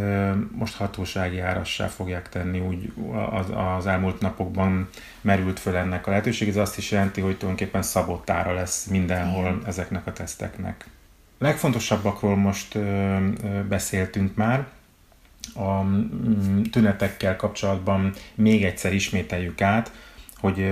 most 0.51 0.75
hatósági 0.75 1.39
árassá 1.39 1.87
fogják 1.87 2.29
tenni, 2.29 2.59
úgy 2.59 2.93
az, 3.31 3.45
az 3.77 3.87
elmúlt 3.87 4.21
napokban 4.21 4.89
merült 5.21 5.59
föl 5.59 5.75
ennek 5.75 6.07
a 6.07 6.09
lehetőség. 6.09 6.47
Ez 6.47 6.55
azt 6.55 6.77
is 6.77 6.91
jelenti, 6.91 7.21
hogy 7.21 7.37
tulajdonképpen 7.37 7.81
szabott 7.81 8.29
ára 8.29 8.53
lesz 8.53 8.85
mindenhol 8.85 9.45
Igen. 9.45 9.61
ezeknek 9.65 10.07
a 10.07 10.13
teszteknek. 10.13 10.85
Legfontosabbakról 11.37 12.35
most 12.35 12.77
beszéltünk 13.67 14.35
már, 14.35 14.67
a 15.53 15.81
mm, 15.81 16.61
tünetekkel 16.61 17.35
kapcsolatban 17.35 18.13
még 18.35 18.63
egyszer 18.63 18.93
ismételjük 18.93 19.61
át, 19.61 19.91
hogy 20.39 20.69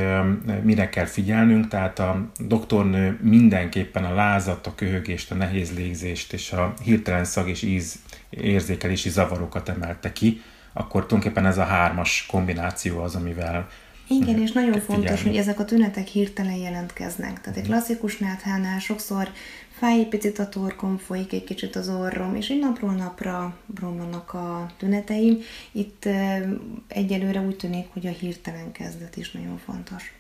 mire 0.63 0.89
kell 0.89 1.05
figyelnünk, 1.05 1.67
tehát 1.67 1.99
a 1.99 2.29
doktornő 2.39 3.19
mindenképpen 3.21 4.05
a 4.05 4.13
lázat, 4.13 4.67
a 4.67 4.75
köhögést, 4.75 5.31
a 5.31 5.35
nehéz 5.35 5.73
légzést 5.75 6.33
és 6.33 6.51
a 6.51 6.73
hirtelen 6.83 7.25
szag 7.25 7.49
és 7.49 7.61
íz 7.61 7.95
érzékelési 8.29 9.09
zavarokat 9.09 9.69
emelte 9.69 10.11
ki, 10.13 10.41
akkor 10.73 11.05
tulajdonképpen 11.05 11.45
ez 11.45 11.57
a 11.57 11.63
hármas 11.63 12.25
kombináció 12.31 12.99
az, 12.99 13.15
amivel 13.15 13.67
igen, 14.07 14.41
és 14.41 14.51
nagyon 14.51 14.71
figyelni. 14.71 15.05
fontos, 15.05 15.23
hogy 15.23 15.35
ezek 15.35 15.59
a 15.59 15.65
tünetek 15.65 16.07
hirtelen 16.07 16.55
jelentkeznek. 16.55 17.41
Tehát 17.41 17.57
egy 17.57 17.63
mhm. 17.63 17.71
klasszikus 17.71 18.17
náthánál 18.17 18.79
sokszor 18.79 19.29
fáj 19.77 20.03
picit 20.03 20.39
a 20.39 20.49
torkom, 20.49 20.97
folyik 20.97 21.33
egy 21.33 21.43
kicsit 21.43 21.75
az 21.75 21.89
orrom, 21.89 22.35
és 22.35 22.49
egy 22.49 22.59
napról 22.59 22.91
napra 22.91 23.57
romlanak 23.79 24.33
a 24.33 24.71
tüneteim. 24.77 25.37
Itt 25.71 26.07
egyelőre 26.87 27.39
úgy 27.39 27.55
tűnik, 27.55 27.87
hogy 27.93 28.07
a 28.07 28.09
hirtelen 28.09 28.71
kezdet 28.71 29.15
is 29.15 29.31
nagyon 29.31 29.57
fontos. 29.57 30.13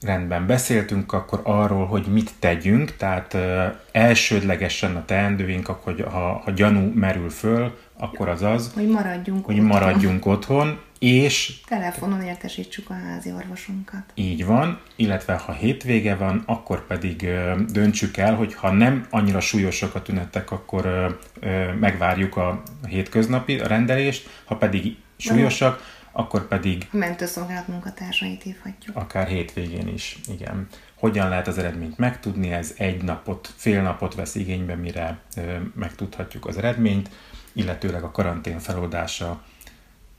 Rendben, 0.00 0.46
beszéltünk 0.46 1.12
akkor 1.12 1.40
arról, 1.42 1.86
hogy 1.86 2.06
mit 2.06 2.30
tegyünk, 2.38 2.96
tehát 2.96 3.34
ö, 3.34 3.66
elsődlegesen 3.92 4.96
a 4.96 5.04
teendőink, 5.04 5.66
hogy 5.66 6.00
ha, 6.00 6.40
ha 6.44 6.50
gyanú 6.50 6.92
merül 6.94 7.30
föl, 7.30 7.78
akkor 8.00 8.28
az 8.28 8.42
az, 8.42 8.72
hogy 8.74 8.88
maradjunk 8.88 9.44
hogy 9.44 9.54
otthon. 9.54 9.68
maradjunk 9.68 10.26
otthon, 10.26 10.80
és 10.98 11.60
telefonon 11.66 12.22
értesítsük 12.22 12.90
a 12.90 12.94
házi 12.94 13.32
orvosunkat. 13.32 14.02
Így 14.14 14.44
van, 14.44 14.80
illetve 14.96 15.34
ha 15.34 15.52
hétvége 15.52 16.14
van, 16.16 16.42
akkor 16.46 16.86
pedig 16.86 17.22
ö, 17.22 17.60
döntsük 17.72 18.16
el, 18.16 18.34
hogy 18.34 18.54
ha 18.54 18.72
nem 18.72 19.06
annyira 19.10 19.40
súlyosak 19.40 19.94
a 19.94 20.02
tünetek, 20.02 20.50
akkor 20.50 20.86
ö, 20.86 21.08
ö, 21.40 21.72
megvárjuk 21.72 22.36
a 22.36 22.62
hétköznapi 22.88 23.58
rendelést, 23.58 24.28
ha 24.44 24.56
pedig 24.56 24.96
súlyosak, 25.16 25.98
akkor 26.12 26.48
pedig... 26.48 26.88
A 26.92 26.96
mentőszolgálat 26.96 27.68
munkatársait 27.68 28.42
hívhatjuk. 28.42 28.96
Akár 28.96 29.26
hétvégén 29.26 29.88
is, 29.88 30.18
igen. 30.28 30.66
Hogyan 30.94 31.28
lehet 31.28 31.46
az 31.46 31.58
eredményt 31.58 31.98
megtudni? 31.98 32.52
Ez 32.52 32.74
egy 32.76 33.02
napot, 33.02 33.52
fél 33.56 33.82
napot 33.82 34.14
vesz 34.14 34.34
igénybe, 34.34 34.74
mire 34.74 35.18
ö, 35.36 35.40
megtudhatjuk 35.74 36.46
az 36.46 36.56
eredményt, 36.56 37.10
illetőleg 37.52 38.02
a 38.02 38.10
karantén 38.10 38.58
feloldása 38.58 39.42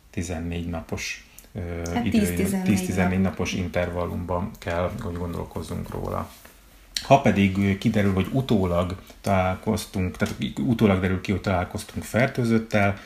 14 0.10 0.70
napos 0.70 1.26
hát 1.94 2.06
idő, 2.06 2.36
10-14 2.65 3.22
napos 3.22 3.54
intervallumban 3.54 4.52
kell, 4.60 4.91
hogy 5.02 5.17
gondolkozzunk 5.17 5.89
róla. 5.89 6.32
Ha 7.02 7.22
pedig 7.22 7.78
kiderül, 7.78 8.13
hogy 8.13 8.28
utólag 8.32 8.96
találkoztunk, 9.22 10.17
tehát 10.17 10.36
utólag 10.60 11.00
derül 11.00 11.22
ki, 11.22 11.32
hogy 11.32 11.41
találkoztunk 11.41 12.06
fertőzöttel, 12.06 12.98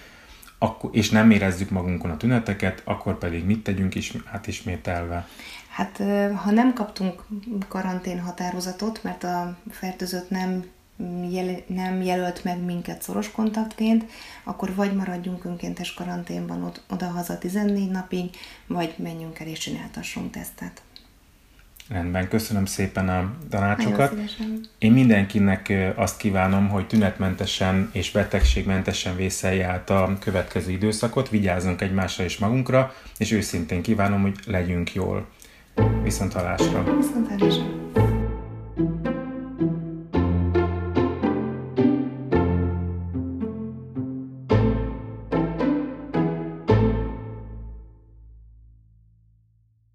akkor, 0.58 0.90
és 0.94 1.10
nem 1.10 1.32
érezzük 1.32 1.70
magunkon 1.70 2.12
a 2.12 2.18
tüneteket, 2.18 2.82
akkor 2.84 3.18
pedig 3.18 3.46
mit 3.46 3.64
tegyünk 3.64 3.96
is, 3.96 4.14
hát 4.26 4.48
ismételve? 4.48 5.28
Hát 5.70 5.98
ha 6.36 6.52
nem 6.52 6.74
kaptunk 6.74 7.24
karantén 7.68 8.20
határozatot, 8.20 9.04
mert 9.04 9.24
a 9.24 9.58
fertőzött 9.70 10.30
nem, 10.30 10.66
jel, 11.32 11.64
nem 11.68 12.02
jelölt 12.02 12.44
meg 12.44 12.64
minket 12.64 13.02
szoros 13.02 13.32
kontaktként, 13.32 14.06
akkor 14.44 14.76
vagy 14.76 14.96
maradjunk 14.96 15.46
önkéntes 15.46 15.94
karanténban 15.94 16.64
ott, 16.64 16.82
oda-haza 16.90 17.38
14 17.38 17.90
napig, 17.90 18.30
vagy 18.68 18.94
menjünk 18.98 19.40
el 19.40 19.48
és 19.48 19.60
csináltassunk 19.60 20.32
tesztet. 20.32 20.82
Rendben, 21.90 22.28
köszönöm 22.28 22.66
szépen 22.66 23.10
a 23.10 23.36
tanácsokat. 23.50 24.14
Én 24.78 24.92
mindenkinek 24.92 25.74
azt 25.96 26.18
kívánom, 26.18 26.70
hogy 26.70 26.88
tünetmentesen 26.88 27.90
és 27.94 28.12
betegségmentesen 28.12 29.16
vészelje 29.16 29.68
át 29.68 29.90
a 29.90 30.18
következő 30.20 30.72
időszakot, 30.72 31.30
vigyázzunk 31.30 31.82
egymásra 31.82 32.24
és 32.24 32.38
magunkra, 32.38 32.94
és 33.18 33.32
őszintén 33.32 33.82
kívánom, 33.82 34.22
hogy 34.22 34.40
legyünk 34.46 34.94
jól. 34.94 35.28
Viszont 36.04 36.34
halásra! 36.34 36.96
Viszont 36.98 37.28
halásra! 37.28 38.15